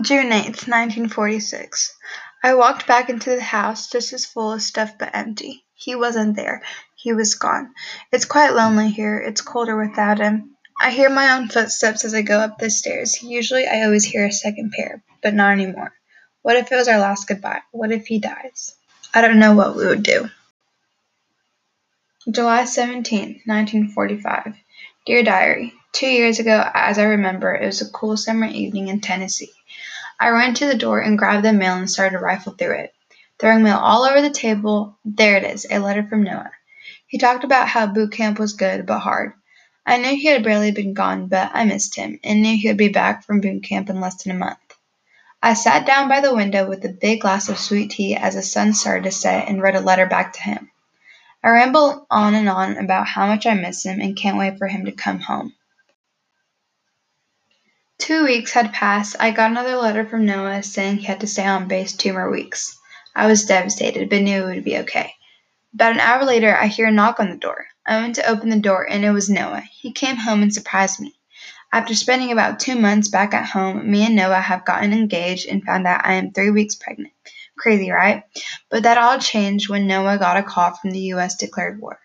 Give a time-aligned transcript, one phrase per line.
[0.00, 1.96] June 8th, 1946.
[2.44, 5.64] I walked back into the house just as full of stuff but empty.
[5.74, 6.62] He wasn't there.
[6.94, 7.74] He was gone.
[8.12, 9.18] It's quite lonely here.
[9.18, 10.56] It's colder without him.
[10.80, 13.20] I hear my own footsteps as I go up the stairs.
[13.20, 15.92] Usually I always hear a second pair, but not anymore.
[16.42, 17.62] What if it was our last goodbye?
[17.72, 18.76] What if he dies?
[19.12, 20.30] I don't know what we would do.
[22.30, 24.54] July 17, 1945.
[25.06, 29.00] Dear Diary, Two years ago, as I remember, it was a cool summer evening in
[29.00, 29.52] Tennessee.
[30.20, 32.94] I ran to the door and grabbed the mail and started to rifle through it.
[33.38, 36.52] Throwing mail all over the table, there it is, a letter from Noah.
[37.06, 39.32] He talked about how boot camp was good but hard.
[39.84, 42.76] I knew he had barely been gone, but I missed him and knew he would
[42.76, 44.58] be back from boot camp in less than a month.
[45.42, 48.42] I sat down by the window with a big glass of sweet tea as the
[48.42, 50.70] sun started to set and read a letter back to him.
[51.42, 54.66] I ramble on and on about how much I miss him and can't wait for
[54.66, 55.54] him to come home.
[57.98, 59.16] Two weeks had passed.
[59.20, 62.30] I got another letter from Noah saying he had to stay on base two more
[62.30, 62.78] weeks.
[63.14, 65.14] I was devastated, but knew it would be okay.
[65.74, 67.66] About an hour later, I hear a knock on the door.
[67.86, 69.62] I went to open the door, and it was Noah.
[69.70, 71.14] He came home and surprised me.
[71.72, 75.64] After spending about two months back at home, me and Noah have gotten engaged and
[75.64, 77.12] found out I am three weeks pregnant.
[77.60, 78.24] Crazy, right?
[78.70, 81.36] But that all changed when Noah got a call from the U.S.
[81.36, 81.98] declared war.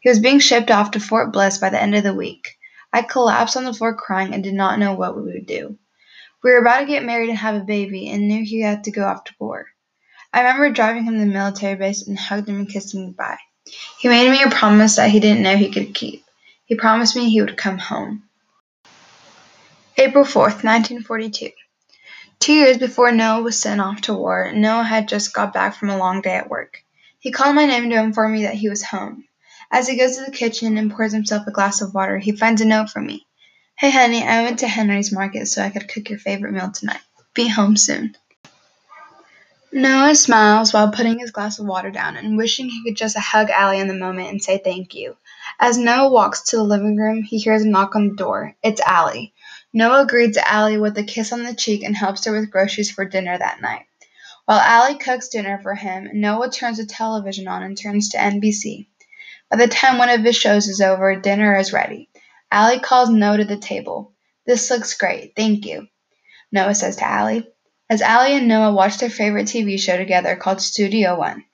[0.00, 2.58] He was being shipped off to Fort Bliss by the end of the week.
[2.92, 5.78] I collapsed on the floor crying and did not know what we would do.
[6.44, 8.90] We were about to get married and have a baby and knew he had to
[8.90, 9.64] go off to war.
[10.30, 13.38] I remember driving him to the military base and hugged him and kissed him goodbye.
[13.98, 16.22] He made me a promise that he didn't know he could keep.
[16.66, 18.24] He promised me he would come home.
[19.96, 21.50] April 4th, 1942.
[22.42, 25.90] Two years before Noah was sent off to war, Noah had just got back from
[25.90, 26.82] a long day at work.
[27.20, 29.28] He called my name to inform me that he was home.
[29.70, 32.60] As he goes to the kitchen and pours himself a glass of water, he finds
[32.60, 33.28] a note from me.
[33.78, 36.98] Hey honey, I went to Henry's Market so I could cook your favorite meal tonight.
[37.32, 38.16] Be home soon.
[39.70, 43.50] Noah smiles while putting his glass of water down and wishing he could just hug
[43.50, 45.16] Allie in the moment and say thank you.
[45.60, 48.56] As Noah walks to the living room, he hears a knock on the door.
[48.64, 49.31] It's Allie.
[49.74, 53.06] Noah greets Allie with a kiss on the cheek and helps her with groceries for
[53.06, 53.86] dinner that night.
[54.44, 58.88] While Allie cooks dinner for him, Noah turns the television on and turns to NBC.
[59.50, 62.10] By the time one of his shows is over, dinner is ready.
[62.50, 64.12] Allie calls Noah to the table.
[64.44, 65.88] This looks great, thank you,
[66.50, 67.48] Noah says to Allie.
[67.88, 71.44] As Allie and Noah watch their favorite TV show together called Studio One.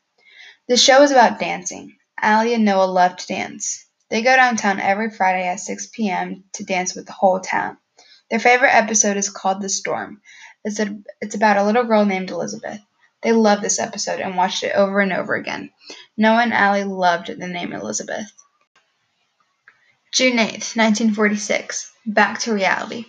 [0.66, 1.96] The show is about dancing.
[2.20, 3.86] Allie and Noah love to dance.
[4.10, 6.42] They go downtown every Friday at 6 p.m.
[6.54, 7.76] to dance with the whole town.
[8.30, 10.20] Their favorite episode is called The Storm.
[10.64, 12.80] It's, a, it's about a little girl named Elizabeth.
[13.22, 15.70] They loved this episode and watched it over and over again.
[16.16, 18.30] Noah and Allie loved the name Elizabeth.
[20.12, 21.90] June 8th, 1946.
[22.06, 23.06] Back to reality.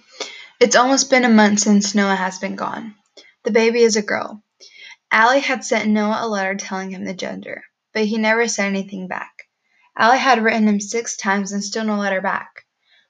[0.59, 2.95] It's almost been a month since Noah has been gone.
[3.43, 4.43] The baby is a girl.
[5.11, 7.63] Allie had sent Noah a letter telling him the gender,
[7.93, 9.31] but he never said anything back.
[9.97, 12.65] Allie had written him six times and still no letter back.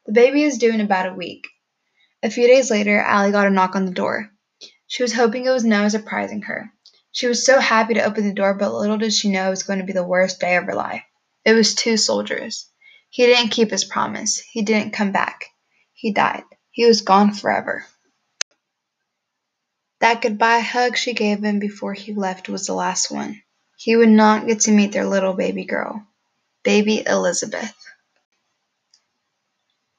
[0.05, 1.47] The baby is due in about a week.
[2.21, 4.29] A few days later, Allie got a knock on the door.
[4.87, 6.69] She was hoping it was Noah surprising her.
[7.11, 9.63] She was so happy to open the door, but little did she know it was
[9.63, 11.01] going to be the worst day of her life.
[11.45, 12.69] It was two soldiers.
[13.09, 14.39] He didn't keep his promise.
[14.39, 15.45] He didn't come back.
[15.93, 16.43] He died.
[16.71, 17.85] He was gone forever.
[20.01, 23.41] That goodbye hug she gave him before he left was the last one.
[23.77, 26.05] He would not get to meet their little baby girl,
[26.63, 27.75] baby Elizabeth.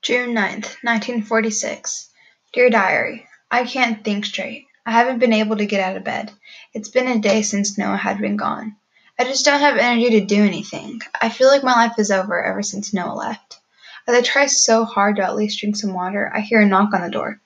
[0.02, 2.09] June 9th, 1946.
[2.52, 4.66] Dear Diary, I can't think straight.
[4.84, 6.32] I haven't been able to get out of bed.
[6.74, 8.74] It's been a day since Noah had been gone.
[9.16, 11.00] I just don't have energy to do anything.
[11.20, 13.60] I feel like my life is over ever since Noah left.
[14.08, 16.92] As I try so hard to at least drink some water, I hear a knock
[16.92, 17.40] on the door.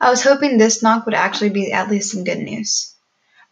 [0.00, 2.94] I was hoping this knock would actually be at least some good news.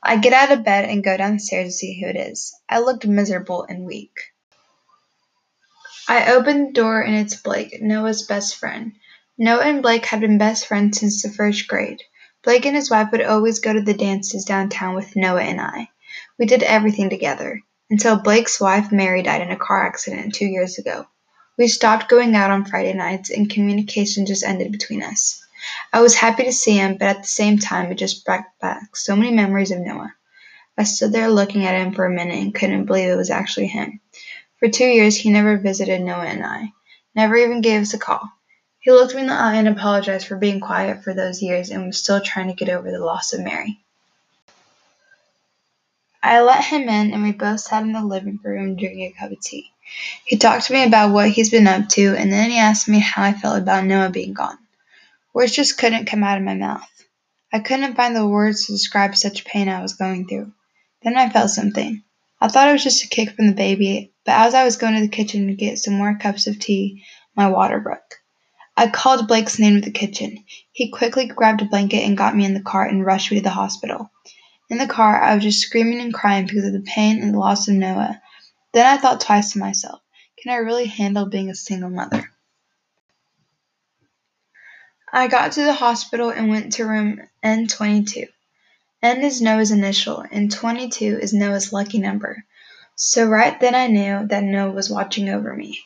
[0.00, 2.54] I get out of bed and go downstairs to see who it is.
[2.68, 4.16] I looked miserable and weak.
[6.06, 8.92] I open the door and it's Blake, Noah's best friend.
[9.38, 12.02] Noah and Blake had been best friends since the first grade.
[12.44, 15.88] Blake and his wife would always go to the dances downtown with Noah and I.
[16.38, 20.78] We did everything together until Blake's wife Mary died in a car accident two years
[20.78, 21.06] ago.
[21.56, 25.42] We stopped going out on Friday nights and communication just ended between us.
[25.94, 28.96] I was happy to see him, but at the same time, it just brought back
[28.96, 30.14] so many memories of Noah.
[30.76, 33.68] I stood there looking at him for a minute and couldn't believe it was actually
[33.68, 34.00] him.
[34.58, 36.72] For two years, he never visited Noah and I,
[37.14, 38.30] never even gave us a call.
[38.82, 41.86] He looked me in the eye and apologized for being quiet for those years and
[41.86, 43.78] was still trying to get over the loss of Mary.
[46.20, 49.30] I let him in and we both sat in the living room drinking a cup
[49.30, 49.70] of tea.
[50.24, 52.98] He talked to me about what he's been up to and then he asked me
[52.98, 54.58] how I felt about Noah being gone.
[55.32, 56.88] Words just couldn't come out of my mouth.
[57.52, 60.52] I couldn't find the words to describe such pain I was going through.
[61.04, 62.02] Then I felt something.
[62.40, 64.94] I thought it was just a kick from the baby, but as I was going
[64.94, 67.04] to the kitchen to get some more cups of tea,
[67.36, 68.21] my water broke.
[68.76, 70.44] I called Blake's name to the kitchen.
[70.72, 73.42] He quickly grabbed a blanket and got me in the car and rushed me to
[73.42, 74.10] the hospital.
[74.70, 77.38] In the car, I was just screaming and crying because of the pain and the
[77.38, 78.20] loss of Noah.
[78.72, 80.00] Then I thought twice to myself,
[80.40, 82.30] can I really handle being a single mother?
[85.12, 88.28] I got to the hospital and went to room N22.
[89.02, 92.44] N is Noah's initial, and 22 is Noah's lucky number.
[92.96, 95.78] So right then I knew that Noah was watching over me.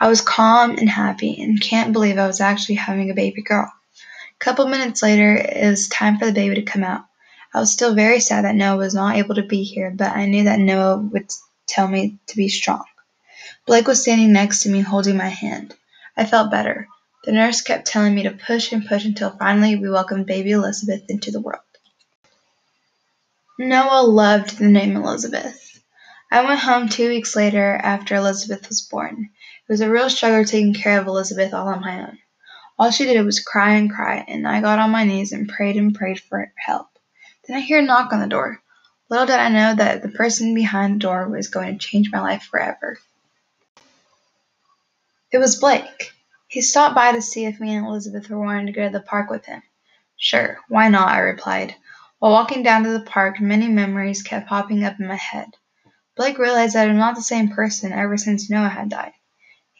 [0.00, 3.70] I was calm and happy and can't believe I was actually having a baby girl.
[3.70, 7.04] A couple minutes later, it was time for the baby to come out.
[7.52, 10.24] I was still very sad that Noah was not able to be here, but I
[10.24, 11.30] knew that Noah would
[11.66, 12.84] tell me to be strong.
[13.66, 15.74] Blake was standing next to me holding my hand.
[16.16, 16.88] I felt better.
[17.24, 21.02] The nurse kept telling me to push and push until finally we welcomed baby Elizabeth
[21.10, 21.60] into the world.
[23.58, 25.78] Noah loved the name Elizabeth.
[26.30, 29.28] I went home two weeks later after Elizabeth was born.
[29.70, 32.18] It was a real struggle taking care of Elizabeth all on my own.
[32.76, 35.76] All she did was cry and cry, and I got on my knees and prayed
[35.76, 36.88] and prayed for help.
[37.46, 38.60] Then I hear a knock on the door.
[39.08, 42.20] Little did I know that the person behind the door was going to change my
[42.20, 42.98] life forever.
[45.30, 46.14] It was Blake.
[46.48, 48.98] He stopped by to see if me and Elizabeth were wanting to go to the
[48.98, 49.62] park with him.
[50.16, 51.10] Sure, why not?
[51.10, 51.76] I replied.
[52.18, 55.46] While walking down to the park, many memories kept popping up in my head.
[56.16, 59.12] Blake realized that I'm not the same person ever since Noah had died.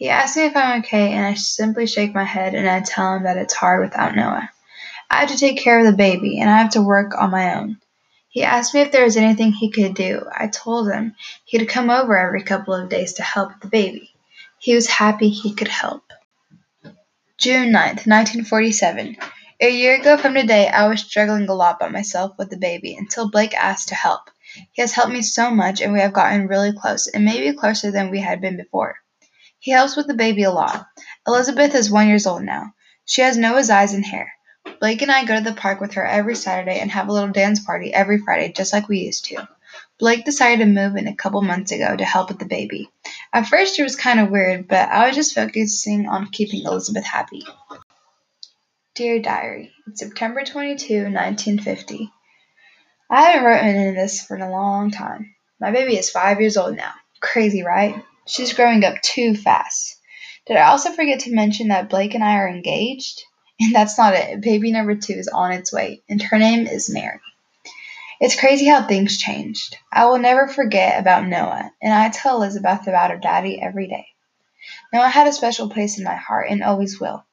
[0.00, 3.16] He asks me if I'm okay, and I simply shake my head and I tell
[3.16, 4.48] him that it's hard without Noah.
[5.10, 7.56] I have to take care of the baby, and I have to work on my
[7.56, 7.76] own.
[8.30, 10.22] He asked me if there was anything he could do.
[10.34, 13.68] I told him he could come over every couple of days to help with the
[13.68, 14.14] baby.
[14.58, 16.04] He was happy he could help.
[17.36, 19.18] June 9th, 1947.
[19.60, 22.96] A year ago from today, I was struggling a lot by myself with the baby
[22.96, 24.30] until Blake asked to help.
[24.72, 27.90] He has helped me so much, and we have gotten really close, and maybe closer
[27.90, 28.96] than we had been before.
[29.60, 30.86] He helps with the baby a lot.
[31.26, 32.72] Elizabeth is one years old now.
[33.04, 34.32] She has Noah's eyes and hair.
[34.80, 37.30] Blake and I go to the park with her every Saturday and have a little
[37.30, 39.46] dance party every Friday just like we used to.
[39.98, 42.90] Blake decided to move in a couple months ago to help with the baby.
[43.34, 47.04] At first it was kind of weird, but I was just focusing on keeping Elizabeth
[47.04, 47.44] happy.
[48.94, 52.10] Dear Diary, it's September 22, 1950.
[53.10, 55.34] I haven't written in this for a long time.
[55.60, 56.92] My baby is five years old now.
[57.20, 58.02] Crazy, right?
[58.30, 59.98] She's growing up too fast.
[60.46, 63.24] Did I also forget to mention that Blake and I are engaged?
[63.62, 64.40] And that's not it.
[64.40, 67.20] Baby number two is on its way, and her name is Mary.
[68.20, 69.76] It's crazy how things changed.
[69.92, 74.06] I will never forget about Noah, and I tell Elizabeth about her daddy every day.
[74.94, 77.26] Noah had a special place in my heart and always will.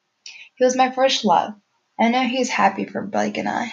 [0.56, 1.54] He was my first love.
[1.98, 3.72] I know he is happy for Blake and I.